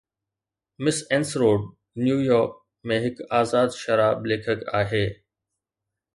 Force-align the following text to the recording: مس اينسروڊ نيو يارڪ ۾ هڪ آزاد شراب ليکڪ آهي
مس 0.83 0.97
اينسروڊ 1.11 1.59
نيو 2.05 2.17
يارڪ 2.29 2.57
۾ 2.93 2.99
هڪ 3.05 3.17
آزاد 3.41 3.79
شراب 3.83 4.17
ليکڪ 4.33 4.59
آهي 4.81 5.05